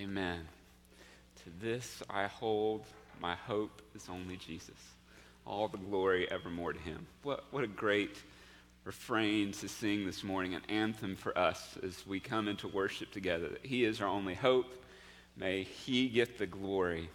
[0.00, 0.40] Amen.
[1.44, 2.84] To this I hold,
[3.20, 4.74] my hope is only Jesus.
[5.46, 7.06] All the glory evermore to him.
[7.22, 8.16] What, what a great
[8.84, 13.48] refrain to sing this morning, an anthem for us as we come into worship together.
[13.48, 14.66] That he is our only hope.
[15.36, 17.08] May he get the glory.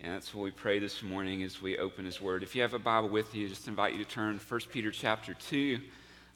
[0.00, 2.42] And that's what we pray this morning as we open his word.
[2.42, 5.34] If you have a Bible with you, just invite you to turn 1 Peter chapter
[5.34, 5.80] 2.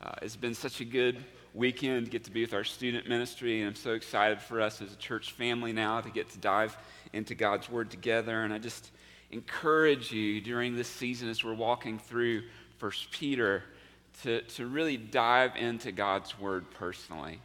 [0.02, 1.22] Uh, it's been such a good
[1.52, 4.80] weekend to get to be with our student ministry, and I'm so excited for us
[4.80, 6.74] as a church family now to get to dive
[7.12, 8.42] into God's Word together.
[8.42, 8.92] And I just
[9.30, 12.44] encourage you during this season as we're walking through
[12.78, 13.62] First Peter
[14.22, 17.38] to, to really dive into God's Word personally.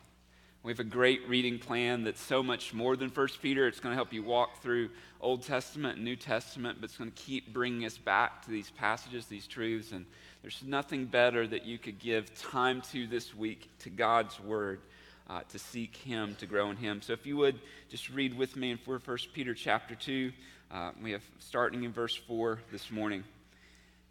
[0.63, 3.67] We have a great reading plan that's so much more than First Peter.
[3.67, 7.11] It's going to help you walk through Old Testament and New Testament, but it's going
[7.11, 10.05] to keep bringing us back to these passages, these truths, and
[10.45, 14.79] there's nothing better that you could give time to this week to God's Word.
[15.27, 17.01] Uh, to seek him, to grow in him.
[17.01, 17.59] So if you would
[17.89, 18.99] just read with me in 1
[19.33, 20.31] Peter chapter 2,
[20.69, 23.23] uh, we have starting in verse 4 this morning.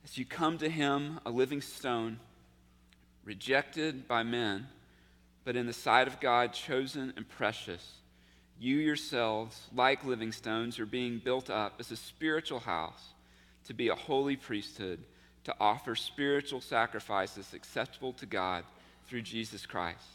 [0.02, 2.18] As you come to him, a living stone,
[3.24, 4.66] rejected by men,
[5.44, 7.98] but in the sight of God, chosen and precious,
[8.58, 13.12] you yourselves, like living stones, are being built up as a spiritual house
[13.66, 14.98] to be a holy priesthood
[15.45, 18.64] to offer spiritual sacrifices acceptable to God
[19.06, 20.09] through Jesus Christ.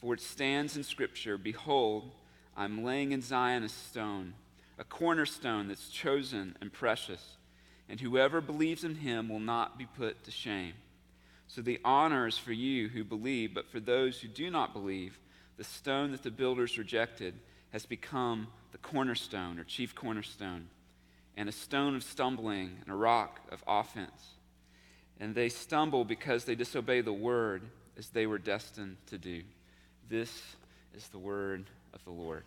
[0.00, 2.10] For it stands in Scripture Behold,
[2.56, 4.34] I'm laying in Zion a stone,
[4.78, 7.36] a cornerstone that's chosen and precious,
[7.88, 10.72] and whoever believes in him will not be put to shame.
[11.48, 15.18] So the honor is for you who believe, but for those who do not believe,
[15.58, 17.34] the stone that the builders rejected
[17.72, 20.68] has become the cornerstone or chief cornerstone,
[21.36, 24.35] and a stone of stumbling and a rock of offense
[25.20, 27.62] and they stumble because they disobey the word
[27.98, 29.42] as they were destined to do.
[30.08, 30.42] This
[30.94, 31.64] is the word
[31.94, 32.44] of the Lord.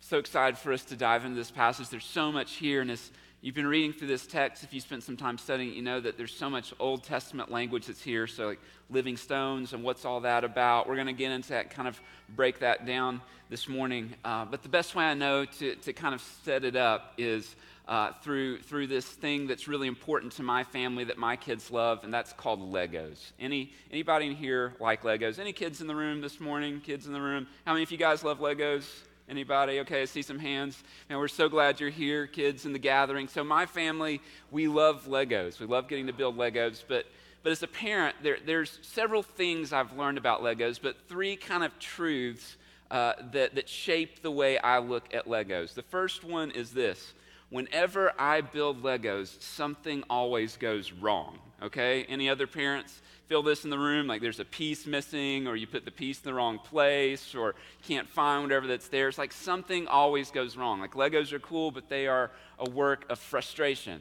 [0.00, 1.88] so excited for us to dive into this passage.
[1.88, 3.10] There's so much here, and as
[3.42, 6.16] you've been reading through this text, if you spent some time studying, you know that
[6.16, 8.26] there's so much Old Testament language that's here.
[8.26, 8.60] So, like
[8.90, 10.88] living stones and what's all that about.
[10.88, 12.00] We're going to get into that, kind of
[12.34, 14.14] break that down this morning.
[14.24, 17.54] Uh, but the best way I know to, to kind of set it up is
[17.90, 22.04] uh, through, through this thing that's really important to my family that my kids love,
[22.04, 23.32] and that's called Legos.
[23.40, 25.40] Any, anybody in here like Legos?
[25.40, 26.80] Any kids in the room this morning?
[26.80, 27.48] Kids in the room?
[27.66, 28.84] How many of you guys love Legos?
[29.28, 29.80] Anybody?
[29.80, 30.84] Okay, I see some hands.
[31.08, 33.26] And we're so glad you're here, kids in the gathering.
[33.26, 34.20] So, my family,
[34.52, 35.58] we love Legos.
[35.58, 36.84] We love getting to build Legos.
[36.86, 37.06] But,
[37.42, 41.64] but as a parent, there, there's several things I've learned about Legos, but three kind
[41.64, 42.56] of truths
[42.92, 45.74] uh, that, that shape the way I look at Legos.
[45.74, 47.14] The first one is this
[47.50, 51.38] whenever I build Legos, something always goes wrong.
[51.62, 52.04] Okay?
[52.04, 54.06] Any other parents feel this in the room?
[54.06, 57.54] Like there's a piece missing, or you put the piece in the wrong place, or
[57.82, 59.08] can't find whatever that's there.
[59.08, 60.80] It's like something always goes wrong.
[60.80, 64.00] Like Legos are cool, but they are a work of frustration.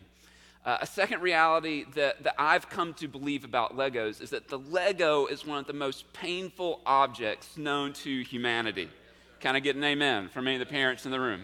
[0.65, 4.59] Uh, a second reality that, that I've come to believe about Legos is that the
[4.59, 8.89] Lego is one of the most painful objects known to humanity.
[9.39, 11.43] Kind of get an amen from any of the parents in the room.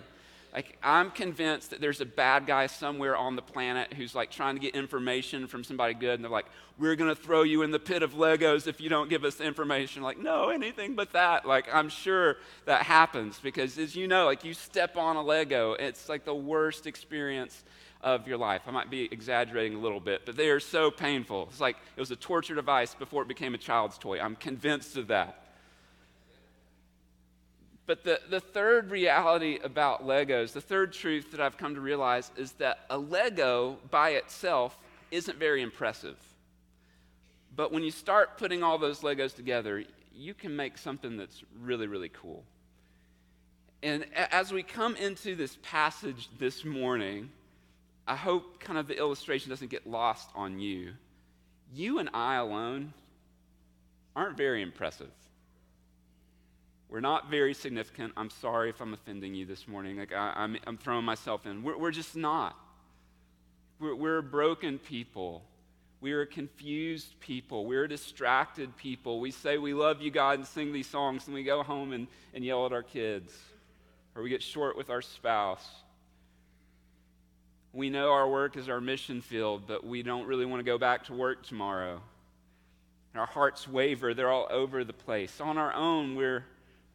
[0.56, 4.56] Like, I'm convinced that there's a bad guy somewhere on the planet who's like trying
[4.56, 6.46] to get information from somebody good, and they're like,
[6.80, 9.42] We're going to throw you in the pit of Legos if you don't give us
[9.42, 10.02] information.
[10.02, 11.46] Like, no, anything but that.
[11.46, 15.74] Like, I'm sure that happens because, as you know, like, you step on a Lego,
[15.74, 17.66] it's like the worst experience
[18.00, 18.62] of your life.
[18.66, 21.50] I might be exaggerating a little bit, but they are so painful.
[21.50, 24.22] It's like it was a torture device before it became a child's toy.
[24.22, 25.45] I'm convinced of that.
[27.88, 32.32] But the, the third reality about Legos, the third truth that I've come to realize
[32.36, 34.78] is that a Lego by itself
[35.12, 36.18] isn't very impressive.
[37.56, 41.88] But when you start putting all those Legos together, you can make something that's really,
[41.88, 42.44] really cool.
[43.84, 47.30] And as we come into this passage this morning,
[48.08, 50.94] I hope kind of the illustration doesn't get lost on you.
[51.74, 52.94] You and I alone
[54.16, 55.12] aren't very impressive.
[56.90, 58.14] We're not very significant.
[58.16, 59.98] I'm sorry if I'm offending you this morning.
[59.98, 61.64] Like I, am I'm, I'm throwing myself in.
[61.64, 62.56] We're, we're just not.
[63.80, 65.44] We're, we're broken people.
[66.02, 67.66] We are confused people.
[67.66, 69.20] We're distracted people.
[69.20, 72.08] We say we love you, God, and sing these songs, and we go home and,
[72.34, 73.34] and yell at our kids.
[74.16, 75.68] Or we get short with our spouse.
[77.74, 80.78] We know our work is our mission field, but we don't really want to go
[80.78, 82.02] back to work tomorrow.
[83.16, 85.42] Our hearts waver, they're all over the place.
[85.42, 86.46] On our own, we're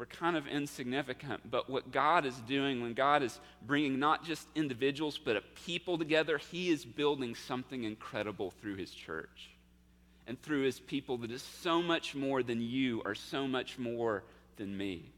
[0.00, 1.50] we're kind of insignificant.
[1.50, 5.98] But what God is doing, when God is bringing not just individuals, but a people
[5.98, 9.50] together, He is building something incredible through His church
[10.26, 14.24] and through His people that is so much more than you or so much more
[14.56, 15.12] than me.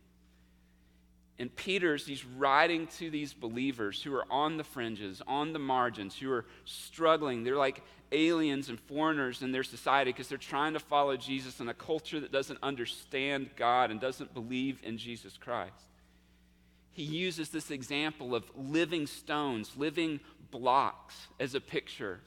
[1.42, 6.16] And Peter's, he's writing to these believers who are on the fringes, on the margins,
[6.16, 7.42] who are struggling.
[7.42, 11.68] They're like aliens and foreigners in their society because they're trying to follow Jesus in
[11.68, 15.74] a culture that doesn't understand God and doesn't believe in Jesus Christ.
[16.92, 20.20] He uses this example of living stones, living
[20.52, 22.20] blocks as a picture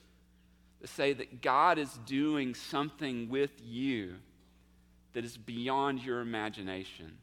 [0.81, 4.15] to say that God is doing something with you
[5.13, 7.17] that is beyond your imagination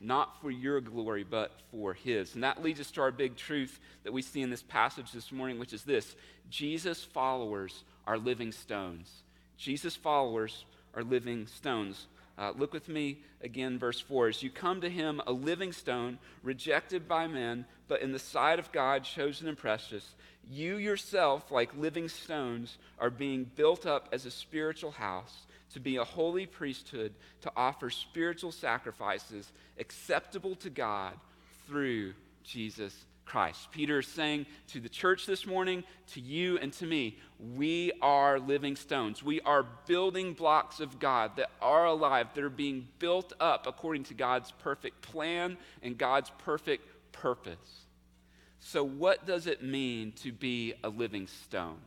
[0.00, 2.34] not for your glory, but for His.
[2.34, 5.32] And that leads us to our big truth that we see in this passage this
[5.32, 6.14] morning, which is this
[6.50, 9.10] Jesus' followers are living stones.
[9.56, 10.64] Jesus' followers
[10.94, 12.06] are living stones.
[12.38, 14.28] Uh, look with me again, verse 4.
[14.28, 18.58] As you come to him, a living stone, rejected by men, but in the sight
[18.58, 20.14] of God, chosen and precious,
[20.50, 25.96] you yourself, like living stones, are being built up as a spiritual house to be
[25.96, 31.14] a holy priesthood, to offer spiritual sacrifices acceptable to God
[31.66, 32.14] through
[32.44, 32.94] Jesus
[33.26, 33.70] Christ.
[33.72, 35.82] Peter is saying to the church this morning,
[36.12, 37.18] to you and to me,
[37.56, 39.22] we are living stones.
[39.22, 44.04] We are building blocks of God that are alive, that are being built up according
[44.04, 47.86] to God's perfect plan and God's perfect purpose.
[48.60, 51.78] So, what does it mean to be a living stone?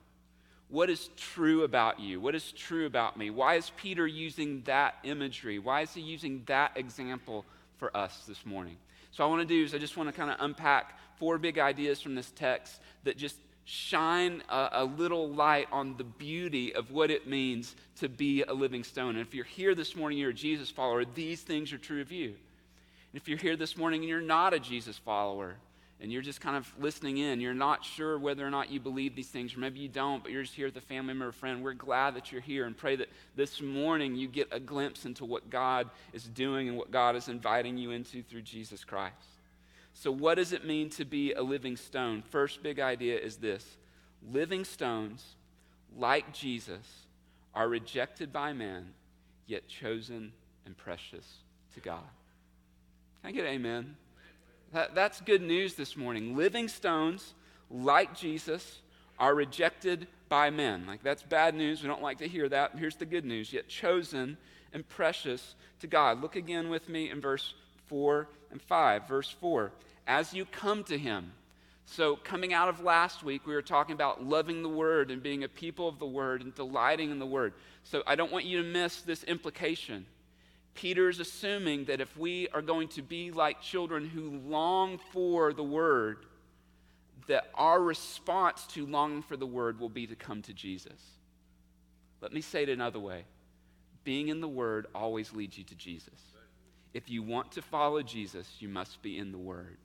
[0.69, 2.21] What is true about you?
[2.21, 3.31] What is true about me?
[3.31, 5.57] Why is Peter using that imagery?
[5.57, 7.45] Why is he using that example
[7.77, 8.77] for us this morning?
[9.11, 11.57] So, I want to do is I just want to kind of unpack four big
[11.57, 13.35] ideas from this text that just
[13.65, 18.53] shine a, a, little light on the beauty of what it means to be a
[18.53, 19.09] living stone.
[19.15, 22.11] And if you're here this morning, you're a Jesus follower, these things are true of
[22.11, 22.29] you.
[22.29, 25.55] And if you're here this morning and you're not a Jesus follower,
[26.01, 27.41] and you're just kind of listening in.
[27.41, 30.31] You're not sure whether or not you believe these things, or maybe you don't, but
[30.31, 31.61] you're just here with a family member or friend.
[31.61, 35.25] We're glad that you're here and pray that this morning you get a glimpse into
[35.25, 39.15] what God is doing and what God is inviting you into through Jesus Christ.
[39.93, 42.21] So, what does it mean to be a living stone?
[42.29, 43.65] First big idea is this
[44.31, 45.35] living stones,
[45.97, 47.05] like Jesus,
[47.53, 48.93] are rejected by men,
[49.47, 50.31] yet chosen
[50.65, 51.39] and precious
[51.73, 51.99] to God.
[53.21, 53.97] Can I get amen?
[54.73, 56.35] That, that's good news this morning.
[56.35, 57.33] Living stones,
[57.71, 58.81] like Jesus,
[59.17, 60.85] are rejected by men.
[60.85, 61.81] Like, that's bad news.
[61.81, 62.77] We don't like to hear that.
[62.77, 64.37] Here's the good news yet chosen
[64.71, 66.21] and precious to God.
[66.21, 67.55] Look again with me in verse
[67.87, 69.07] 4 and 5.
[69.07, 69.71] Verse 4
[70.05, 71.31] As you come to him,
[71.91, 75.43] so, coming out of last week, we were talking about loving the Word and being
[75.43, 77.53] a people of the Word and delighting in the Word.
[77.83, 80.05] So, I don't want you to miss this implication.
[80.79, 85.51] Peter is assuming that if we are going to be like children who long for
[85.51, 86.19] the word,
[87.27, 91.01] that our response to longing for the word will be to come to Jesus.
[92.21, 93.25] Let me say it another way
[94.05, 96.19] being in the word always leads you to Jesus.
[96.93, 99.77] If you want to follow Jesus, you must be in the word.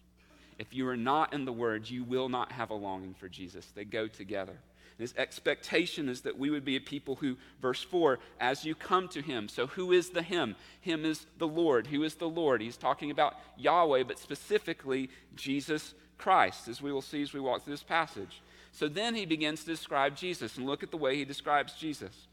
[0.61, 3.67] If you are not in the word, you will not have a longing for Jesus.
[3.75, 4.56] They go together.
[4.99, 9.08] His expectation is that we would be a people who, verse 4, as you come
[9.08, 9.49] to him.
[9.49, 10.55] So, who is the him?
[10.81, 11.88] Him is the Lord.
[11.88, 12.61] Who is the Lord?
[12.61, 17.64] He's talking about Yahweh, but specifically Jesus Christ, as we will see as we walk
[17.64, 18.41] through this passage.
[18.70, 22.29] So, then he begins to describe Jesus, and look at the way he describes Jesus.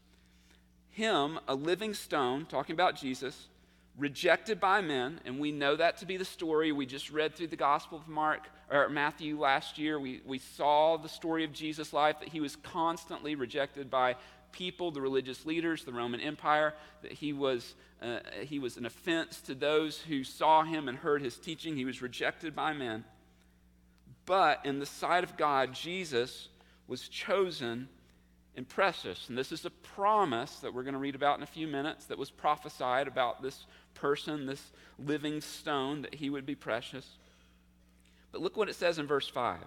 [0.90, 3.48] Him, a living stone, talking about Jesus,
[3.98, 6.70] rejected by men, and we know that to be the story.
[6.70, 10.00] We just read through the Gospel of Mark or Matthew last year.
[10.00, 14.16] We, we saw the story of Jesus' life that he was constantly rejected by
[14.50, 19.40] people, the religious leaders, the Roman Empire, that he was, uh, he was an offense
[19.42, 21.76] to those who saw him and heard his teaching.
[21.76, 23.04] He was rejected by men.
[24.24, 26.48] But in the sight of God, Jesus
[26.86, 27.88] was chosen
[28.56, 29.28] and precious.
[29.28, 32.06] And this is a promise that we're going to read about in a few minutes
[32.06, 37.16] that was prophesied about this person, this living stone, that he would be precious.
[38.32, 39.58] But look what it says in verse 5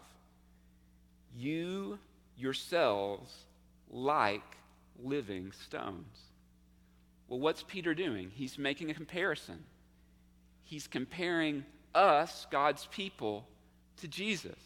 [1.38, 2.00] You
[2.36, 3.34] yourselves
[3.90, 4.44] like
[5.02, 6.18] living stones.
[7.28, 8.32] Well, what's Peter doing?
[8.34, 9.64] He's making a comparison.
[10.64, 13.48] He's comparing us, God's people,
[13.98, 14.58] to Jesus.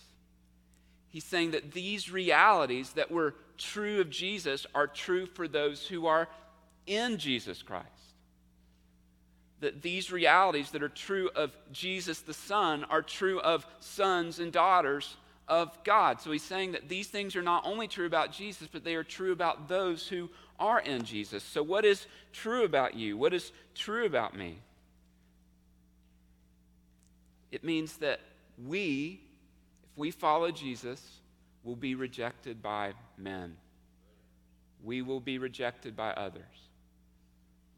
[1.09, 6.05] He's saying that these realities that were true of Jesus are true for those who
[6.05, 6.27] are
[6.85, 7.98] in Jesus Christ
[9.59, 14.51] that these realities that are true of Jesus the Son are true of sons and
[14.51, 16.21] daughters of God.
[16.21, 19.03] So he's saying that these things are not only true about Jesus, but they are
[19.03, 21.43] true about those who are in Jesus.
[21.43, 23.17] So, what is true about you?
[23.17, 24.59] What is true about me?
[27.51, 28.19] It means that
[28.67, 29.21] we,
[29.83, 31.01] if we follow Jesus,
[31.63, 33.55] will be rejected by men.
[34.83, 36.43] We will be rejected by others.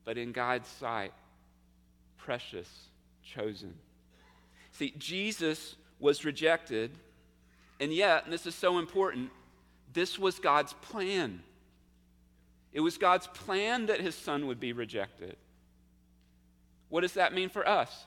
[0.04, 1.14] But in God's sight,
[2.24, 2.70] precious,
[3.24, 3.74] chosen.
[4.72, 6.92] See, Jesus was rejected,
[7.80, 9.30] and yet, and this is so important,
[9.94, 11.42] this was God's plan.
[12.74, 15.36] It was God's plan that his son would be rejected.
[16.90, 18.06] What does that mean for us?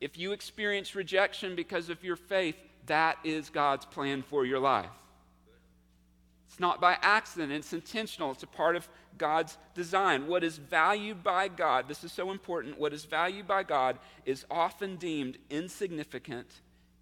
[0.00, 4.90] If you experience rejection because of your faith, that is God's plan for your life.
[6.48, 8.88] It's not by accident, it's intentional, it's a part of
[9.18, 10.26] God's design.
[10.26, 14.44] What is valued by God, this is so important, what is valued by God is
[14.50, 16.48] often deemed insignificant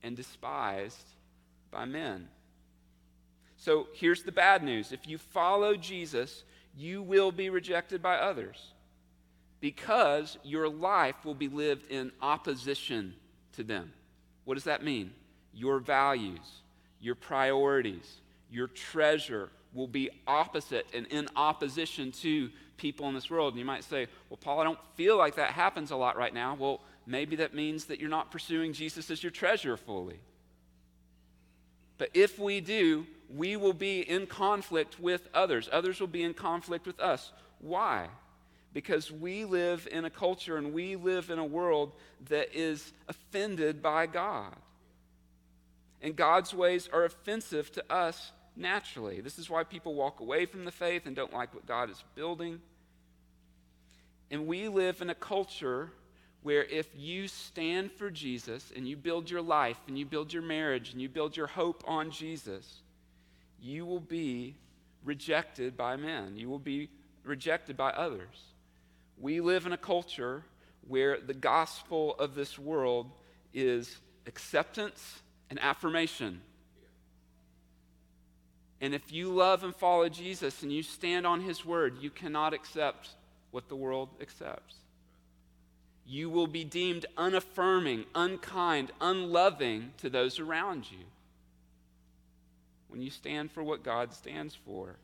[0.03, 1.07] and despised
[1.71, 2.29] by men.
[3.57, 6.45] So here's the bad news if you follow Jesus,
[6.77, 8.73] you will be rejected by others
[9.61, 13.15] because your life will be lived in opposition
[13.53, 13.93] to them.
[14.45, 15.13] What does that mean?
[15.55, 16.63] Your values,
[17.01, 18.21] your priorities,
[18.55, 23.55] your treasure will be opposite and in opposition to people in this world.
[23.55, 26.33] And you might say, Well, Paul, I don't feel like that happens a lot right
[26.33, 26.57] now.
[26.59, 30.21] Well, maybe that means that you're not pursuing Jesus as your treasure fully.
[31.99, 35.69] But if we do, we will be in conflict with others.
[35.73, 37.33] Others will be in conflict with us.
[37.61, 38.09] Why?
[38.75, 41.93] because we live in a culture and we live in a world
[42.29, 44.53] that is offended by God.
[46.03, 49.21] And God's ways are offensive to us naturally.
[49.21, 52.03] This is why people walk away from the faith and don't like what God is
[52.15, 52.61] building.
[54.31, 55.91] And we live in a culture
[56.43, 60.43] where if you stand for Jesus and you build your life and you build your
[60.43, 62.83] marriage and you build your hope on Jesus,
[63.61, 64.55] you will be
[65.05, 66.37] rejected by men.
[66.37, 66.91] You will be
[67.23, 68.43] rejected by others.
[69.19, 70.45] We live in a culture
[70.87, 73.11] where the gospel of this world
[73.55, 73.97] is
[74.27, 76.41] acceptance and affirmation.
[78.85, 82.53] And if you love and follow Jesus and you stand on his word, you cannot
[82.53, 83.09] accept
[83.51, 84.75] what the world accepts.
[86.07, 90.99] You will be deemed unaffirming, unkind, unloving to those around you
[92.89, 94.97] when you stand for what God stands for.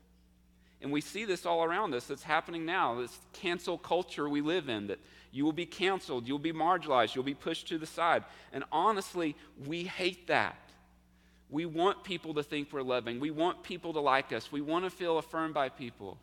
[0.79, 2.11] And we see this all around us.
[2.11, 3.01] It's happening now.
[3.01, 4.99] This cancel culture we live in that
[5.31, 8.25] you will be canceled, you'll be marginalized, you'll be pushed to the side.
[8.53, 9.35] And honestly,
[9.65, 10.70] we hate that.
[11.51, 13.19] We want people to think we're loving.
[13.19, 14.51] We want people to like us.
[14.51, 16.17] We want to feel affirmed by people.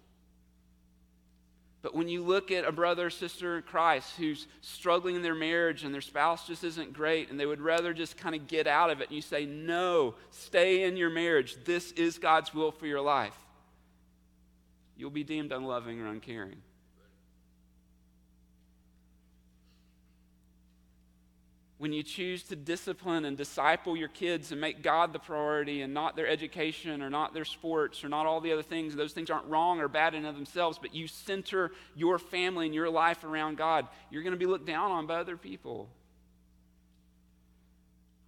[1.80, 5.34] But when you look at a brother or sister in Christ who's struggling in their
[5.34, 8.66] marriage and their spouse just isn't great and they would rather just kind of get
[8.66, 11.56] out of it, and you say, No, stay in your marriage.
[11.64, 13.36] This is God's will for your life
[14.98, 16.56] you'll be deemed unloving or uncaring.
[21.78, 25.94] When you choose to discipline and disciple your kids and make God the priority and
[25.94, 29.30] not their education or not their sports or not all the other things, those things
[29.30, 33.22] aren't wrong or bad in of themselves, but you center your family and your life
[33.22, 35.88] around God, you're going to be looked down on by other people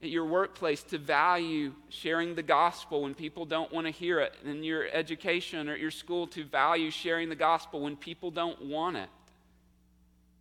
[0.02, 4.34] at your workplace to value sharing the gospel when people don't want to hear it,
[4.44, 8.64] in your education or at your school to value sharing the gospel when people don't
[8.64, 9.08] want it.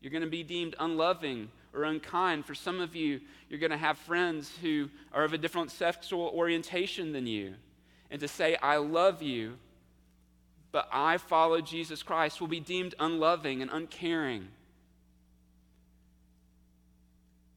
[0.01, 2.45] You're going to be deemed unloving or unkind.
[2.45, 6.31] For some of you, you're going to have friends who are of a different sexual
[6.33, 7.55] orientation than you.
[8.11, 9.57] And to say, I love you,
[10.71, 14.47] but I follow Jesus Christ, will be deemed unloving and uncaring.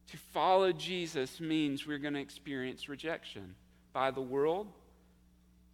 [0.08, 3.54] To follow Jesus means we're going to experience rejection
[3.94, 4.68] by the world,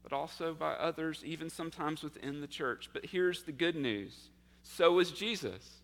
[0.02, 2.88] but also by others, even sometimes within the church.
[2.92, 4.30] But here's the good news
[4.62, 5.80] so was Jesus.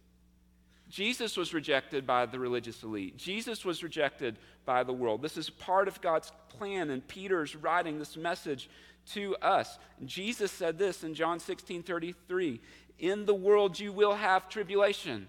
[0.95, 3.17] Jesus was rejected by the religious elite.
[3.17, 5.23] Jesus was rejected by the world.
[5.23, 8.71] This is part of God's plan, and Peter's writing this message
[9.07, 9.81] to us.
[10.05, 12.61] Jesus said this in John 16 33
[13.01, 15.27] In the world you will have tribulation.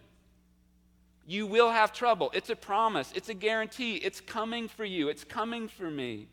[1.25, 2.29] You will have trouble.
[2.35, 3.95] It's a promise, it's a guarantee.
[3.95, 6.27] It's coming for you, it's coming for me.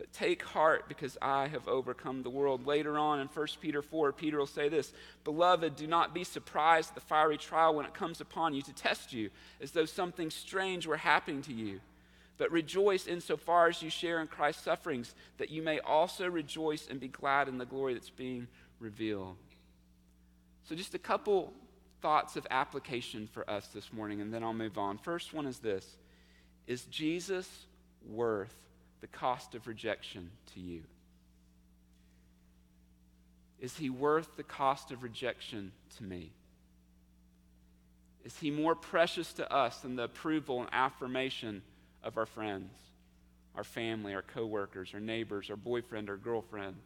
[0.00, 2.66] But take heart because I have overcome the world.
[2.66, 6.88] Later on in 1 Peter 4, Peter will say this Beloved, do not be surprised
[6.88, 9.28] at the fiery trial when it comes upon you to test you,
[9.60, 11.80] as though something strange were happening to you.
[12.38, 16.98] But rejoice insofar as you share in Christ's sufferings, that you may also rejoice and
[16.98, 19.36] be glad in the glory that's being revealed.
[20.64, 21.52] So, just a couple
[22.00, 24.96] thoughts of application for us this morning, and then I'll move on.
[24.96, 25.86] First one is this
[26.66, 27.66] Is Jesus
[28.08, 28.54] worth
[29.00, 30.82] the cost of rejection to you?
[33.60, 36.32] Is he worth the cost of rejection to me?
[38.24, 41.62] Is he more precious to us than the approval and affirmation
[42.02, 42.70] of our friends,
[43.56, 46.76] our family, our coworkers, our neighbors, our boyfriend, our girlfriend?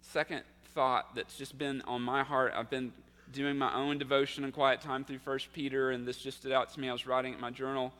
[0.00, 0.42] Second
[0.74, 2.52] thought that's just been on my heart.
[2.56, 2.92] I've been
[3.32, 6.72] doing my own devotion and quiet time through 1 Peter, and this just stood out
[6.74, 6.88] to me.
[6.88, 7.92] I was writing in my journal.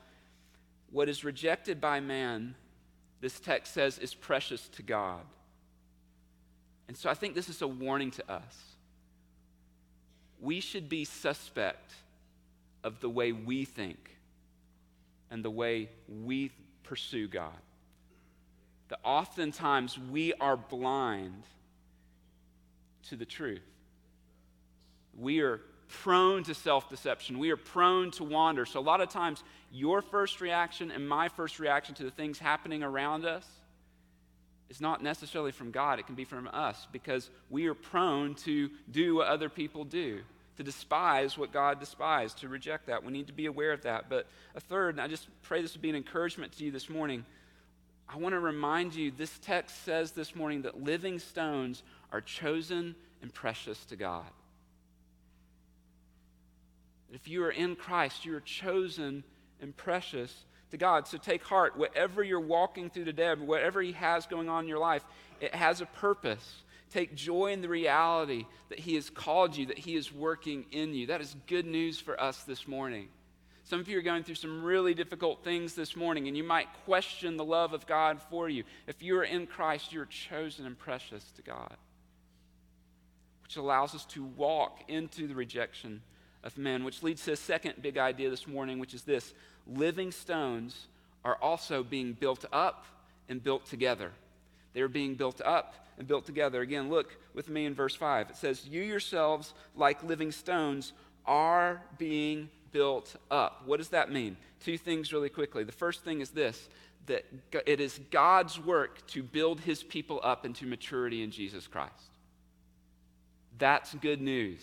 [0.91, 2.55] What is rejected by man,
[3.21, 5.21] this text says, is precious to God.
[6.87, 8.57] And so I think this is a warning to us.
[10.41, 11.93] We should be suspect
[12.83, 14.17] of the way we think
[15.29, 16.51] and the way we
[16.83, 17.55] pursue God.
[18.89, 21.43] That oftentimes we are blind
[23.07, 23.61] to the truth.
[25.17, 27.39] We are prone to self deception.
[27.39, 28.65] We are prone to wander.
[28.65, 32.37] So, a lot of times, your first reaction and my first reaction to the things
[32.37, 33.45] happening around us
[34.69, 38.69] is not necessarily from God, it can be from us because we are prone to
[38.89, 40.21] do what other people do,
[40.57, 43.03] to despise what God despised, to reject that.
[43.03, 44.09] We need to be aware of that.
[44.09, 46.89] But a third, and I just pray this would be an encouragement to you this
[46.89, 47.25] morning.
[48.07, 52.95] I want to remind you this text says this morning that living stones are chosen
[53.21, 54.25] and precious to God.
[57.13, 59.23] If you are in Christ, you are chosen
[59.61, 60.33] and precious
[60.71, 61.07] to God.
[61.07, 61.77] So take heart.
[61.77, 65.03] Whatever you're walking through today, whatever He has going on in your life,
[65.39, 66.63] it has a purpose.
[66.91, 70.93] Take joy in the reality that He has called you, that He is working in
[70.93, 71.07] you.
[71.07, 73.07] That is good news for us this morning.
[73.63, 76.67] Some of you are going through some really difficult things this morning, and you might
[76.85, 78.63] question the love of God for you.
[78.87, 81.77] If you are in Christ, you're chosen and precious to God,
[83.43, 86.01] which allows us to walk into the rejection
[86.43, 89.33] of men, which leads to a second big idea this morning, which is this
[89.67, 90.87] living stones
[91.23, 92.85] are also being built up
[93.29, 94.11] and built together.
[94.73, 96.61] They're being built up and built together.
[96.61, 98.29] Again, look with me in verse 5.
[98.31, 100.93] It says, You yourselves, like living stones,
[101.25, 103.63] are being built up.
[103.65, 104.37] What does that mean?
[104.63, 105.63] Two things really quickly.
[105.63, 106.69] The first thing is this
[107.07, 107.25] that
[107.65, 111.93] it is God's work to build his people up into maturity in Jesus Christ.
[113.57, 114.61] That's good news.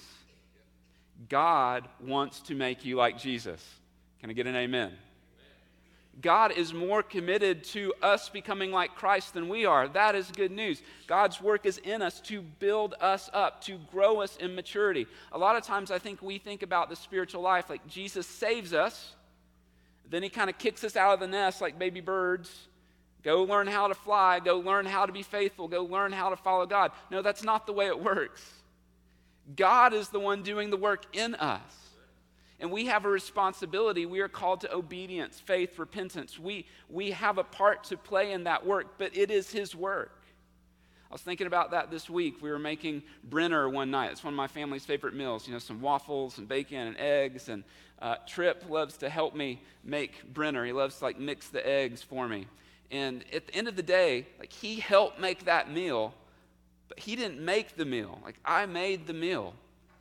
[1.28, 3.64] God wants to make you like Jesus.
[4.20, 4.92] Can I get an amen?
[6.20, 9.86] God is more committed to us becoming like Christ than we are.
[9.86, 10.82] That is good news.
[11.06, 15.06] God's work is in us to build us up, to grow us in maturity.
[15.30, 18.72] A lot of times I think we think about the spiritual life like Jesus saves
[18.72, 19.14] us,
[20.10, 22.68] then he kind of kicks us out of the nest like baby birds.
[23.22, 26.36] Go learn how to fly, go learn how to be faithful, go learn how to
[26.36, 26.92] follow God.
[27.10, 28.42] No, that's not the way it works.
[29.54, 31.87] God is the one doing the work in us.
[32.60, 34.04] And we have a responsibility.
[34.04, 36.38] We are called to obedience, faith, repentance.
[36.38, 40.18] We, we have a part to play in that work, but it is His work.
[41.10, 42.42] I was thinking about that this week.
[42.42, 44.10] We were making Brinner one night.
[44.10, 45.46] It's one of my family's favorite meals.
[45.46, 47.48] You know, some waffles and bacon and eggs.
[47.48, 47.64] And
[48.00, 50.66] uh, Trip loves to help me make Brinner.
[50.66, 52.46] He loves to like mix the eggs for me.
[52.90, 56.12] And at the end of the day, like he helped make that meal,
[56.88, 58.18] but he didn't make the meal.
[58.22, 59.54] Like I made the meal.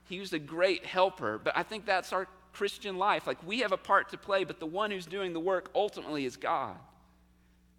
[0.09, 3.27] He was a great helper, but I think that's our Christian life.
[3.27, 6.25] Like we have a part to play, but the one who's doing the work ultimately
[6.25, 6.75] is God.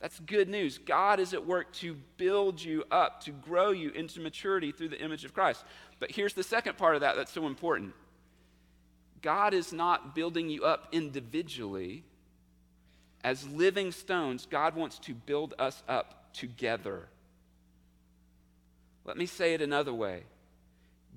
[0.00, 0.78] That's good news.
[0.78, 5.02] God is at work to build you up, to grow you into maturity through the
[5.02, 5.64] image of Christ.
[5.98, 7.92] But here's the second part of that that's so important
[9.20, 12.04] God is not building you up individually.
[13.24, 17.08] As living stones, God wants to build us up together.
[19.04, 20.22] Let me say it another way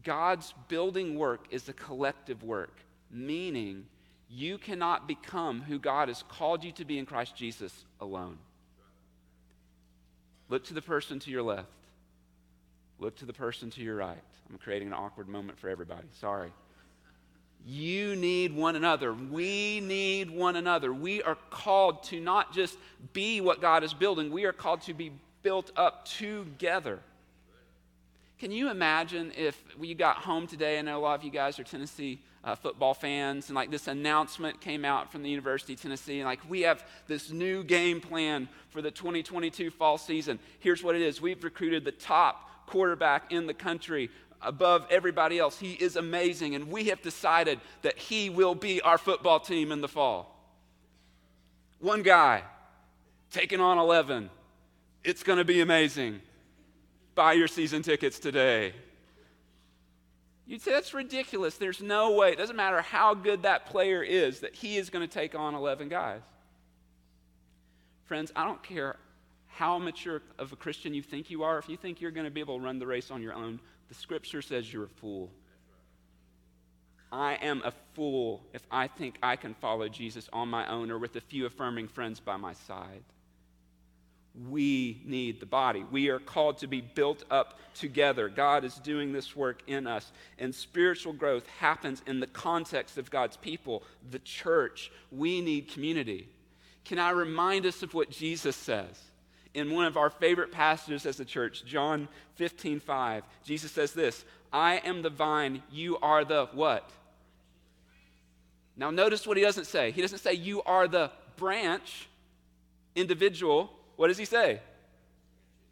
[0.04, 2.80] God's building work is a collective work,
[3.12, 3.86] meaning
[4.30, 8.38] you cannot become who God has called you to be in Christ Jesus alone.
[10.50, 11.68] Look to the person to your left.
[13.00, 14.18] Look to the person to your right.
[14.50, 16.08] I'm creating an awkward moment for everybody.
[16.20, 16.52] Sorry.
[17.66, 19.14] You need one another.
[19.14, 20.94] We need one another.
[20.94, 22.78] We are called to not just
[23.14, 25.12] be what God is building, we are called to be
[25.44, 27.00] built up together.
[28.40, 30.80] Can you imagine if you got home today?
[30.80, 33.88] I know a lot of you guys are Tennessee uh, football fans, and like this
[33.88, 38.02] announcement came out from the University of Tennessee, and like we have this new game
[38.02, 40.40] plan for the 2022 fall season.
[40.60, 44.10] Here's what it is we've recruited the top quarterback in the country
[44.42, 45.60] above everybody else.
[45.60, 49.82] He is amazing, and we have decided that he will be our football team in
[49.82, 50.36] the fall.
[51.80, 52.44] One guy
[53.32, 54.30] taking on 11.
[55.04, 56.22] It's going to be amazing
[57.16, 58.74] buy your season tickets today.
[60.48, 61.56] You'd say that's ridiculous.
[61.56, 62.32] There's no way.
[62.32, 65.56] It doesn't matter how good that player is that he is going to take on
[65.56, 66.22] 11 guys.
[68.06, 68.98] Friends, I don't care
[69.48, 71.58] how mature of a Christian you think you are.
[71.58, 73.60] If you think you're going to be able to run the race on your own,
[73.90, 75.32] the scripture says you're a fool.
[77.12, 80.98] I am a fool if I think I can follow Jesus on my own or
[80.98, 83.04] with a few affirming friends by my side.
[84.50, 85.84] We need the body.
[85.92, 88.30] We are called to be built up together.
[88.30, 90.12] God is doing this work in us.
[90.40, 94.92] And spiritual growth happens in the context of God's people, the church.
[95.12, 96.30] We need community.
[96.86, 99.00] Can I remind us of what Jesus says?
[99.54, 104.24] In one of our favorite passages as a church, John 15, 5, Jesus says this
[104.54, 106.90] I am the vine, you are the what?
[108.78, 109.92] Now, notice what he doesn't say.
[109.92, 112.08] He doesn't say, You are the branch,
[112.96, 113.72] individual.
[113.96, 114.60] What does he say?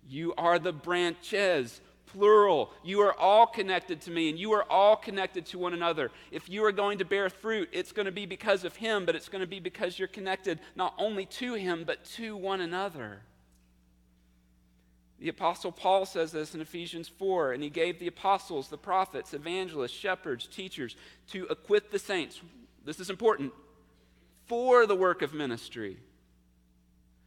[0.08, 2.72] You are the branches, plural.
[2.84, 6.12] You are all connected to me, and you are all connected to one another.
[6.32, 9.16] If you are going to bear fruit, it's going to be because of him, but
[9.16, 13.22] it's going to be because you're connected not only to him, but to one another.
[15.20, 19.34] The Apostle Paul says this in Ephesians 4, and he gave the apostles, the prophets,
[19.34, 20.96] evangelists, shepherds, teachers
[21.32, 22.40] to equip the saints.
[22.86, 23.52] This is important
[24.48, 25.98] for the work of ministry.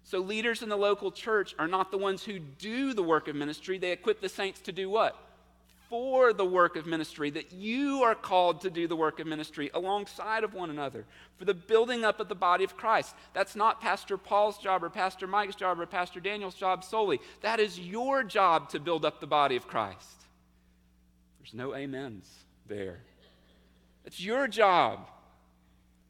[0.05, 3.37] So, leaders in the local church are not the ones who do the work of
[3.37, 3.79] ministry.
[3.79, 5.17] They equip the saints to do what?
[5.89, 9.71] For the work of ministry, that you are called to do the work of ministry
[9.75, 11.05] alongside of one another,
[11.39, 13.15] for the building up of the body of Christ.
[13.33, 17.21] That's not Pastor Paul's job or Pastor Mike's job or Pastor Daniel's job solely.
[17.43, 20.27] That is your job to build up the body of Christ.
[21.39, 22.29] There's no amens
[22.67, 23.01] there.
[24.05, 25.07] It's your job.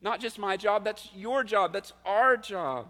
[0.00, 2.88] Not just my job, that's your job, that's our job.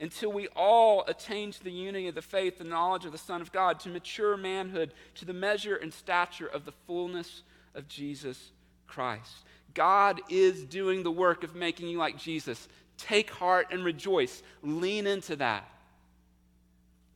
[0.00, 3.42] Until we all attain to the unity of the faith and knowledge of the Son
[3.42, 7.42] of God, to mature manhood, to the measure and stature of the fullness
[7.74, 8.50] of Jesus
[8.86, 9.44] Christ.
[9.74, 12.66] God is doing the work of making you like Jesus.
[12.96, 14.42] Take heart and rejoice.
[14.62, 15.68] Lean into that.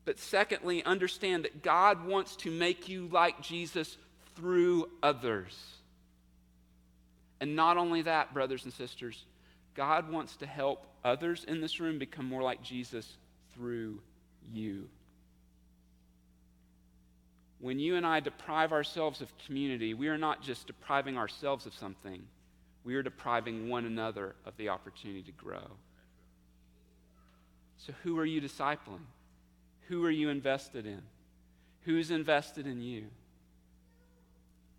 [0.04, 3.96] But secondly, understand that God wants to make you like Jesus
[4.36, 5.58] through others.
[7.40, 9.24] And not only that, brothers and sisters,
[9.74, 13.16] God wants to help others in this room become more like Jesus
[13.54, 14.00] through
[14.52, 14.88] you.
[17.60, 21.74] When you and I deprive ourselves of community, we are not just depriving ourselves of
[21.74, 22.22] something,
[22.84, 25.66] we are depriving one another of the opportunity to grow.
[27.78, 29.06] So, who are you discipling?
[29.88, 31.02] Who are you invested in?
[31.82, 33.06] Who's invested in you?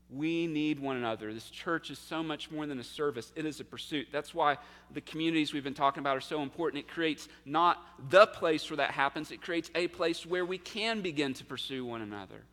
[0.10, 1.34] We need one another.
[1.34, 4.08] This church is so much more than a service, it is a pursuit.
[4.12, 4.58] That's why
[4.94, 6.84] the communities we've been talking about are so important.
[6.84, 11.02] It creates not the place where that happens, it creates a place where we can
[11.02, 12.44] begin to pursue one another.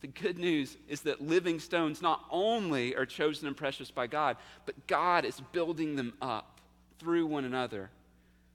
[0.00, 4.36] The good news is that living stones not only are chosen and precious by God,
[4.66, 6.60] but God is building them up
[6.98, 7.90] through one another.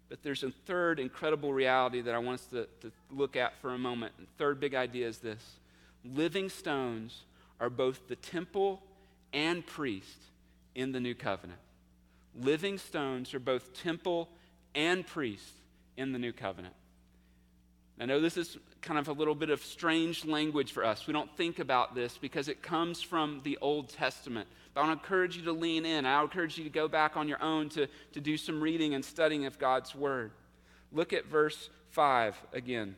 [0.08, 3.74] But there's a third incredible reality that I want us to, to look at for
[3.74, 4.14] a moment.
[4.20, 5.42] The third big idea is this
[6.04, 7.24] living stones
[7.60, 8.82] are both the temple
[9.34, 10.18] and priest
[10.76, 11.60] in the new covenant.
[12.36, 14.30] Living stones are both temple
[14.74, 15.54] and priest
[15.98, 16.74] in the new covenant.
[18.00, 21.06] I know this is kind of a little bit of strange language for us.
[21.06, 24.48] We don't think about this because it comes from the Old Testament.
[24.74, 26.06] But I want to encourage you to lean in.
[26.08, 29.06] I encourage you to go back on your own to, to do some reading and
[29.06, 30.32] studying of God's Word.
[30.92, 32.96] Look at verse 5 again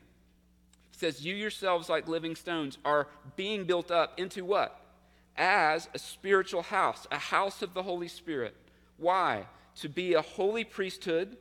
[0.95, 4.79] says, You yourselves, like living stones, are being built up into what?
[5.35, 8.55] As a spiritual house, a house of the Holy Spirit.
[8.97, 9.45] Why?
[9.81, 11.37] To be a holy priesthood,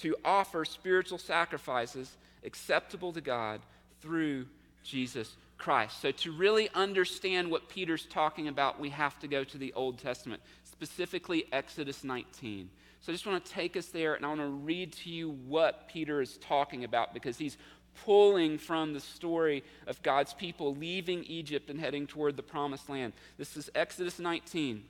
[0.00, 3.60] to offer spiritual sacrifices acceptable to God
[4.00, 4.46] through
[4.82, 6.00] Jesus Christ.
[6.00, 9.98] So, to really understand what Peter's talking about, we have to go to the Old
[9.98, 12.68] Testament, specifically Exodus 19.
[13.00, 15.30] So, I just want to take us there and I want to read to you
[15.46, 17.56] what Peter is talking about because he's
[18.04, 23.12] pulling from the story of God's people leaving Egypt and heading toward the promised land.
[23.38, 24.84] This is Exodus 19,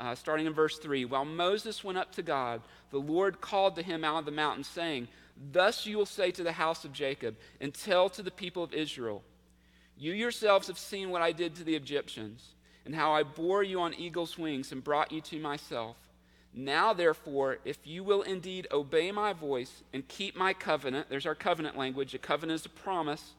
[0.00, 1.04] uh, starting in verse 3.
[1.04, 4.64] While Moses went up to God, the Lord called to him out of the mountain,
[4.64, 5.08] saying,
[5.52, 8.74] Thus you will say to the house of Jacob, and tell to the people of
[8.74, 9.22] Israel,
[9.96, 13.80] You yourselves have seen what I did to the Egyptians, and how I bore you
[13.80, 15.96] on eagle's wings and brought you to myself.
[16.54, 21.34] Now, therefore, if you will indeed obey my voice and keep my covenant, there's our
[21.34, 22.14] covenant language.
[22.14, 23.32] A covenant is a promise.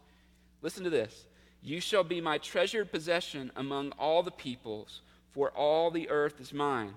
[0.62, 1.26] Listen to this
[1.62, 6.54] You shall be my treasured possession among all the peoples, for all the earth is
[6.54, 6.96] mine.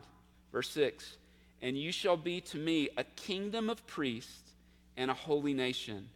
[0.52, 1.16] Verse 6
[1.60, 4.52] And you shall be to me a kingdom of priests
[4.96, 6.08] and a holy nation.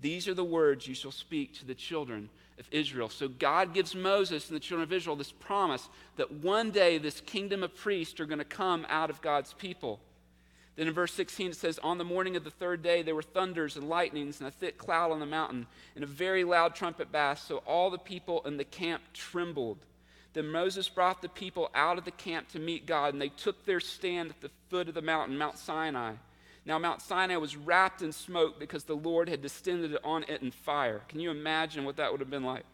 [0.00, 3.08] These are the words you shall speak to the children of Israel.
[3.08, 7.20] So God gives Moses and the children of Israel this promise that one day this
[7.20, 10.00] kingdom of priests are going to come out of God's people.
[10.76, 13.22] Then in verse 16 it says, On the morning of the third day there were
[13.22, 17.12] thunders and lightnings and a thick cloud on the mountain and a very loud trumpet
[17.12, 19.78] blast, so all the people in the camp trembled.
[20.32, 23.64] Then Moses brought the people out of the camp to meet God, and they took
[23.64, 26.14] their stand at the foot of the mountain, Mount Sinai.
[26.66, 30.50] Now, Mount Sinai was wrapped in smoke because the Lord had descended on it in
[30.50, 31.02] fire.
[31.08, 32.64] Can you imagine what that would have been like?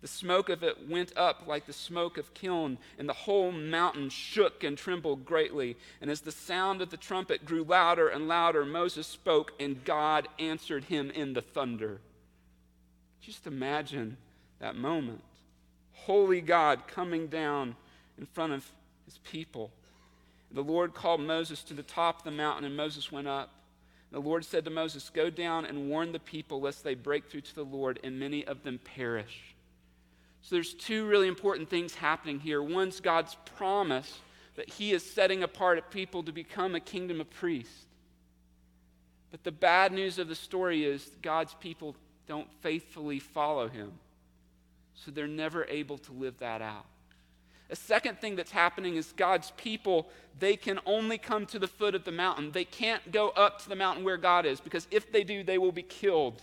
[0.00, 4.10] The smoke of it went up like the smoke of kiln, and the whole mountain
[4.10, 5.76] shook and trembled greatly.
[6.00, 10.28] And as the sound of the trumpet grew louder and louder, Moses spoke, and God
[10.38, 12.00] answered him in the thunder.
[13.22, 14.18] Just imagine
[14.58, 15.22] that moment.
[15.92, 17.74] Holy God coming down
[18.18, 18.70] in front of
[19.06, 19.70] his people.
[20.54, 23.50] The Lord called Moses to the top of the mountain, and Moses went up.
[24.12, 27.40] The Lord said to Moses, Go down and warn the people, lest they break through
[27.40, 29.54] to the Lord, and many of them perish.
[30.42, 32.62] So there's two really important things happening here.
[32.62, 34.20] One's God's promise
[34.54, 37.86] that he is setting apart a people to become a kingdom of priests.
[39.32, 41.96] But the bad news of the story is God's people
[42.28, 43.92] don't faithfully follow him.
[44.94, 46.86] So they're never able to live that out.
[47.70, 51.94] A second thing that's happening is God's people, they can only come to the foot
[51.94, 52.52] of the mountain.
[52.52, 55.58] They can't go up to the mountain where God is because if they do, they
[55.58, 56.42] will be killed.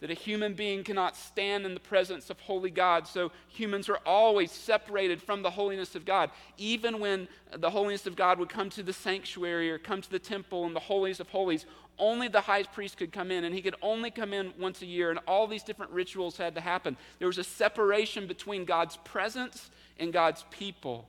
[0.00, 3.06] That a human being cannot stand in the presence of holy God.
[3.06, 6.30] So humans are always separated from the holiness of God.
[6.58, 10.18] Even when the holiness of God would come to the sanctuary or come to the
[10.18, 11.64] temple and the holies of holies,
[11.98, 14.86] only the high priest could come in, and he could only come in once a
[14.86, 16.96] year, and all these different rituals had to happen.
[17.18, 21.08] There was a separation between God's presence and God's people.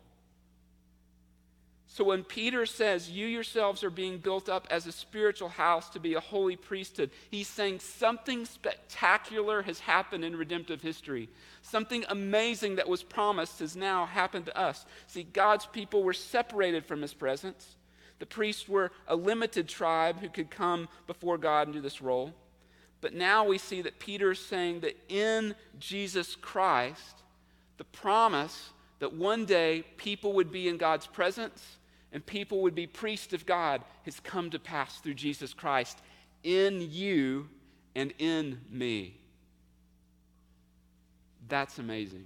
[1.98, 6.00] So when Peter says, You yourselves are being built up as a spiritual house to
[6.00, 11.28] be a holy priesthood, he's saying something spectacular has happened in redemptive history.
[11.64, 14.86] Something amazing that was promised has now happened to us.
[15.08, 17.78] See, God's people were separated from his presence.
[18.20, 22.32] The priests were a limited tribe who could come before God and do this role.
[23.02, 27.24] But now we see that Peter is saying that in Jesus Christ,
[27.80, 31.77] the promise that one day people would be in God's presence
[32.12, 36.00] and people would be priests of God has come to pass through Jesus Christ
[36.43, 37.50] in you
[37.96, 39.20] and in me.
[41.48, 42.26] That's amazing.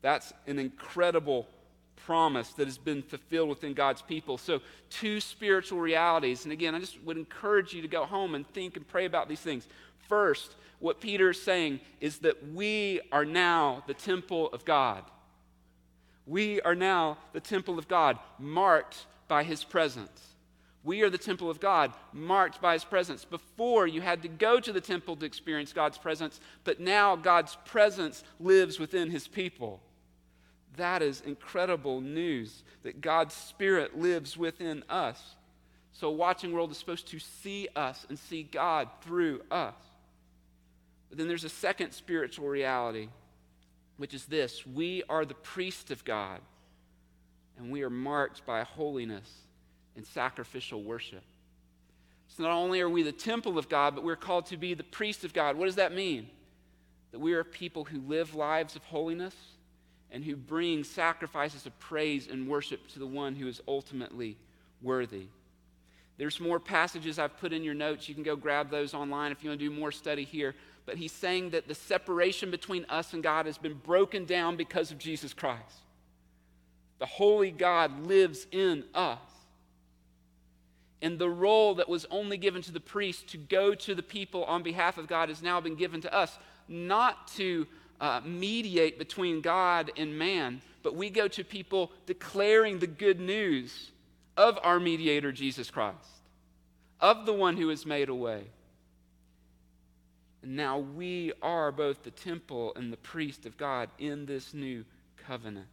[0.00, 1.46] That's an incredible
[2.04, 4.36] promise that has been fulfilled within God's people.
[4.38, 6.44] So, two spiritual realities.
[6.44, 9.28] And again, I just would encourage you to go home and think and pray about
[9.28, 9.68] these things.
[10.08, 15.04] First, what Peter is saying is that we are now the temple of God.
[16.26, 20.32] We are now the temple of God, marked by his presence.
[20.84, 23.24] We are the temple of God, marked by his presence.
[23.24, 27.56] Before, you had to go to the temple to experience God's presence, but now God's
[27.64, 29.80] presence lives within his people.
[30.76, 35.36] That is incredible news that God's Spirit lives within us.
[35.92, 39.74] So, watching world is supposed to see us and see God through us.
[41.08, 43.08] But then there's a second spiritual reality,
[44.02, 46.40] which is this we are the priest of God,
[47.56, 49.30] and we are marked by holiness
[49.94, 51.22] and sacrificial worship.
[52.26, 54.82] So, not only are we the temple of God, but we're called to be the
[54.82, 55.56] priest of God.
[55.56, 56.28] What does that mean?
[57.12, 59.36] That we are people who live lives of holiness
[60.10, 64.36] and who bring sacrifices of praise and worship to the one who is ultimately
[64.82, 65.26] worthy.
[66.18, 68.08] There's more passages I've put in your notes.
[68.08, 70.56] You can go grab those online if you want to do more study here.
[70.84, 74.90] But he's saying that the separation between us and God has been broken down because
[74.90, 75.80] of Jesus Christ.
[76.98, 79.18] The holy God lives in us.
[81.00, 84.44] And the role that was only given to the priest to go to the people
[84.44, 87.66] on behalf of God has now been given to us, not to
[88.00, 93.90] uh, mediate between God and man, but we go to people declaring the good news
[94.36, 95.96] of our mediator, Jesus Christ,
[97.00, 98.44] of the one who has made a way.
[100.42, 104.84] And now we are both the temple and the priest of God in this new
[105.26, 105.68] covenant,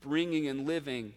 [0.00, 1.12] bringing and living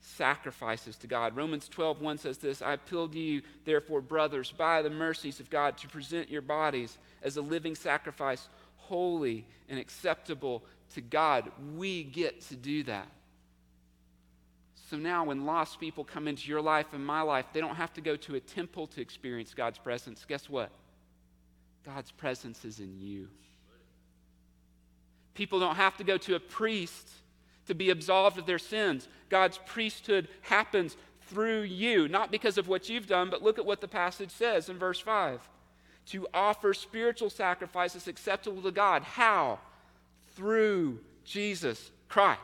[0.00, 1.36] sacrifices to God.
[1.36, 5.50] Romans 12, 1 says this I appeal to you, therefore, brothers, by the mercies of
[5.50, 11.50] God, to present your bodies as a living sacrifice holy and acceptable to God.
[11.76, 13.06] We get to do that.
[14.90, 17.92] So now, when lost people come into your life and my life, they don't have
[17.94, 20.24] to go to a temple to experience God's presence.
[20.26, 20.70] Guess what?
[21.84, 23.28] God's presence is in you.
[25.34, 27.08] People don't have to go to a priest
[27.66, 29.08] to be absolved of their sins.
[29.28, 30.96] God's priesthood happens
[31.28, 34.68] through you, not because of what you've done, but look at what the passage says
[34.68, 35.40] in verse 5
[36.06, 39.02] to offer spiritual sacrifices acceptable to God.
[39.02, 39.60] How?
[40.34, 42.40] Through Jesus Christ.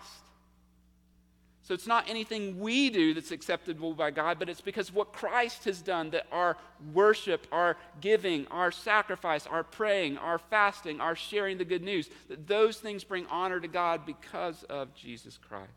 [1.66, 5.64] So it's not anything we do that's acceptable by God, but it's because what Christ
[5.64, 6.56] has done that our
[6.94, 12.46] worship, our giving, our sacrifice, our praying, our fasting, our sharing the good news, that
[12.46, 15.72] those things bring honor to God because of Jesus Christ.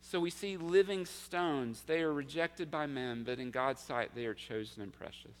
[0.00, 1.82] So we see living stones.
[1.82, 5.36] They are rejected by men, but in God's sight, they are chosen and precious.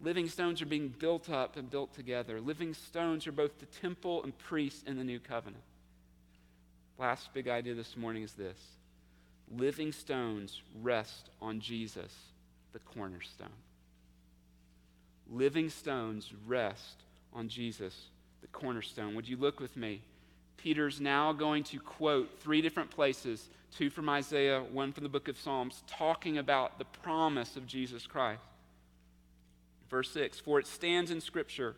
[0.00, 2.40] Living stones are being built up and built together.
[2.40, 5.64] Living stones are both the temple and priest in the new covenant.
[6.98, 8.58] Last big idea this morning is this
[9.56, 12.12] living stones rest on Jesus,
[12.72, 13.48] the cornerstone.
[15.30, 17.94] Living stones rest on Jesus,
[18.40, 19.14] the cornerstone.
[19.14, 20.02] Would you look with me?
[20.56, 25.28] Peter's now going to quote three different places two from Isaiah, one from the book
[25.28, 28.42] of Psalms, talking about the promise of Jesus Christ.
[29.88, 31.76] Verse 6 For it stands in Scripture,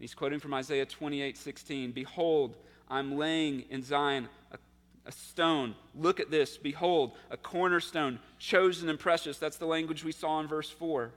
[0.00, 2.56] he's quoting from Isaiah 28 16, Behold,
[2.88, 4.58] I'm laying in Zion a,
[5.06, 5.74] a stone.
[5.94, 6.56] Look at this.
[6.56, 9.38] Behold, a cornerstone, chosen and precious.
[9.38, 11.10] That's the language we saw in verse 4.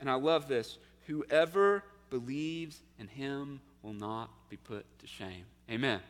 [0.00, 0.78] And I love this.
[1.06, 5.44] Whoever believes in him will not be put to shame.
[5.70, 6.00] Amen.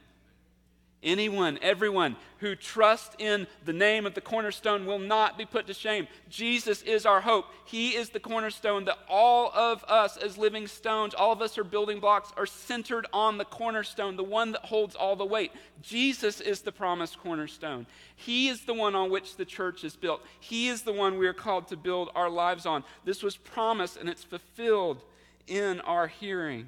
[1.03, 5.73] Anyone, everyone who trusts in the name of the cornerstone will not be put to
[5.73, 6.07] shame.
[6.29, 7.47] Jesus is our hope.
[7.65, 11.65] He is the cornerstone that all of us, as living stones, all of us are
[11.65, 15.53] building blocks, are centered on the cornerstone, the one that holds all the weight.
[15.81, 17.87] Jesus is the promised cornerstone.
[18.15, 20.21] He is the one on which the church is built.
[20.39, 22.85] He is the one we are called to build our lives on.
[23.07, 25.03] This was promised and it's fulfilled
[25.47, 26.67] in our hearing.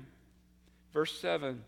[0.95, 1.64] Verse 7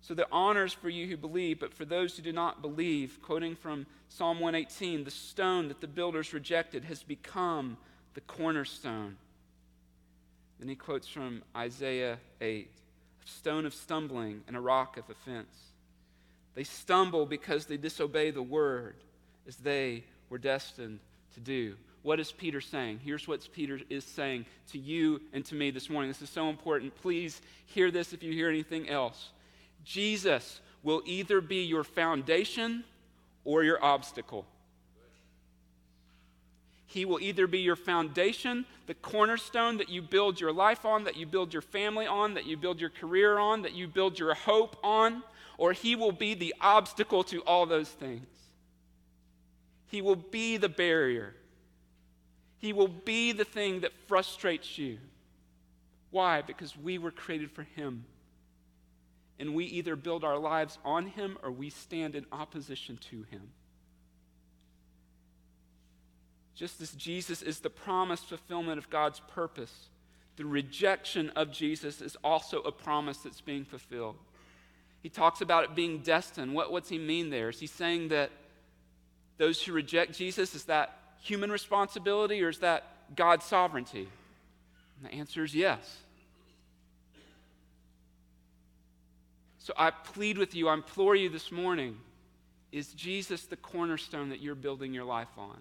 [0.00, 3.54] so the honors for you who believe, but for those who do not believe, quoting
[3.54, 7.76] from Psalm 118, the stone that the builders rejected has become
[8.14, 9.16] the cornerstone.
[10.58, 12.68] Then he quotes from Isaiah 8
[13.22, 15.54] a stone of stumbling and a rock of offense.
[16.54, 18.96] They stumble because they disobey the word
[19.46, 21.00] as they were destined
[21.34, 21.76] to do.
[22.02, 23.00] What is Peter saying?
[23.04, 26.10] Here's what Peter is saying to you and to me this morning.
[26.10, 26.94] This is so important.
[27.02, 29.30] Please hear this if you hear anything else.
[29.84, 32.84] Jesus will either be your foundation
[33.44, 34.46] or your obstacle.
[36.86, 41.16] He will either be your foundation, the cornerstone that you build your life on, that
[41.16, 44.34] you build your family on, that you build your career on, that you build your
[44.34, 45.22] hope on,
[45.56, 48.26] or He will be the obstacle to all those things.
[49.86, 51.34] He will be the barrier.
[52.58, 54.98] He will be the thing that frustrates you.
[56.10, 56.42] Why?
[56.42, 58.04] Because we were created for Him
[59.40, 63.48] and we either build our lives on him or we stand in opposition to him.
[66.54, 69.88] Just as Jesus is the promised fulfillment of God's purpose,
[70.36, 74.16] the rejection of Jesus is also a promise that's being fulfilled.
[75.02, 76.54] He talks about it being destined.
[76.54, 77.48] What, what's he mean there?
[77.48, 78.30] Is he saying that
[79.38, 84.06] those who reject Jesus, is that human responsibility or is that God's sovereignty?
[84.98, 85.96] And the answer is yes.
[89.60, 91.96] So I plead with you, I implore you this morning
[92.72, 95.60] is Jesus the cornerstone that you're building your life on?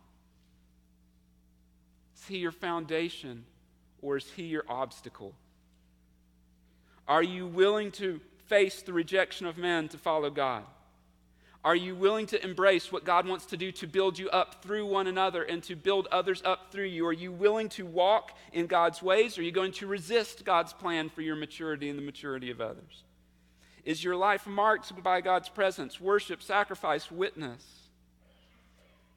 [2.16, 3.44] Is he your foundation
[4.02, 5.34] or is he your obstacle?
[7.08, 10.64] Are you willing to face the rejection of men to follow God?
[11.66, 14.86] Are you willing to embrace what God wants to do to build you up through
[14.86, 17.06] one another and to build others up through you?
[17.06, 19.38] Are you willing to walk in God's ways?
[19.38, 22.62] Or are you going to resist God's plan for your maturity and the maturity of
[22.62, 23.04] others?
[23.86, 27.64] Is your life marked by God's presence, worship, sacrifice, witness?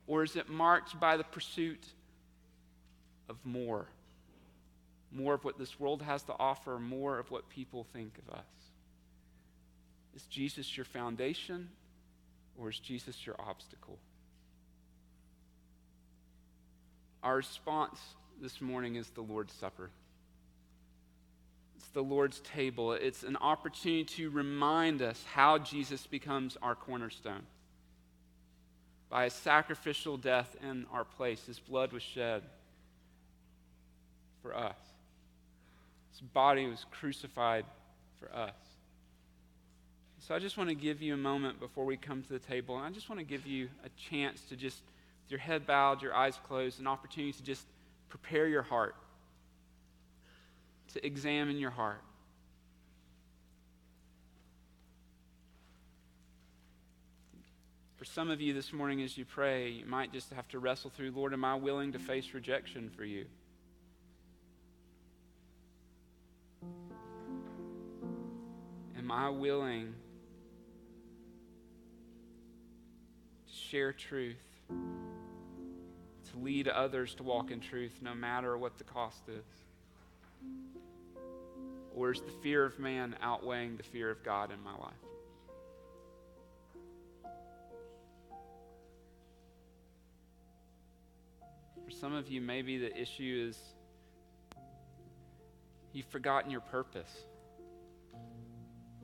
[0.06, 1.84] Or is it marked by the pursuit
[3.28, 3.86] of more?
[5.10, 8.44] More of what this world has to offer, more of what people think of us?
[10.14, 11.68] Is Jesus your foundation,
[12.58, 13.98] or is Jesus your obstacle?
[17.22, 18.00] Our response
[18.40, 19.90] this morning is the Lord's Supper
[21.88, 22.92] the Lord's table.
[22.92, 27.42] It's an opportunity to remind us how Jesus becomes our cornerstone.
[29.10, 32.42] By his sacrificial death in our place, his blood was shed
[34.42, 34.76] for us.
[36.12, 37.64] His body was crucified
[38.18, 38.54] for us.
[40.18, 42.76] So I just want to give you a moment before we come to the table,
[42.76, 44.80] and I just want to give you a chance to just,
[45.24, 47.66] with your head bowed, your eyes closed, an opportunity to just
[48.08, 48.94] prepare your heart
[50.92, 52.02] to examine your heart.
[57.96, 60.90] For some of you this morning, as you pray, you might just have to wrestle
[60.90, 63.26] through Lord, am I willing to face rejection for you?
[68.98, 69.94] Am I willing
[73.46, 74.36] to share truth,
[74.68, 79.61] to lead others to walk in truth, no matter what the cost is?
[81.94, 84.92] Or is the fear of man outweighing the fear of God in my life?
[91.84, 93.58] For some of you, maybe the issue is
[95.92, 97.12] you've forgotten your purpose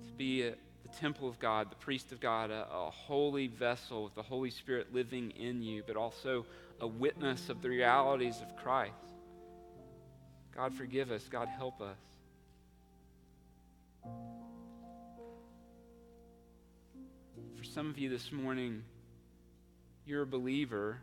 [0.06, 4.04] to be a, the temple of God, the priest of God, a, a holy vessel
[4.04, 6.46] with the Holy Spirit living in you, but also
[6.80, 8.94] a witness of the realities of Christ.
[10.54, 11.28] God, forgive us.
[11.28, 11.98] God, help us.
[17.56, 18.82] For some of you this morning,
[20.06, 20.98] you're a believer,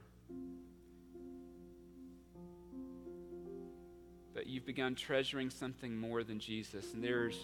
[4.33, 6.93] but you've begun treasuring something more than Jesus.
[6.93, 7.39] And there's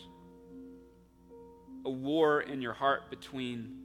[1.85, 3.77] a war in your heart between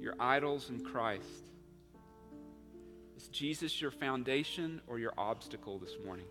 [0.00, 1.24] your idols and Christ.
[3.16, 6.26] Is Jesus your foundation or your obstacle this morning?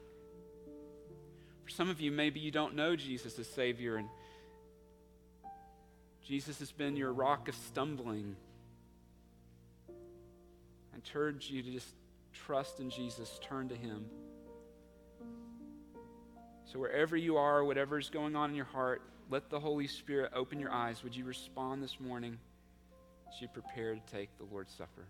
[1.65, 4.07] For some of you, maybe you don't know Jesus as Savior, and
[6.27, 8.35] Jesus has been your rock of stumbling.
[9.89, 11.87] I encourage you to just
[12.33, 14.05] trust in Jesus, turn to Him.
[16.65, 20.33] So, wherever you are, whatever is going on in your heart, let the Holy Spirit
[20.35, 21.01] open your eyes.
[21.01, 22.37] Would you respond this morning
[23.33, 25.05] as you prepare to take the Lord's Supper?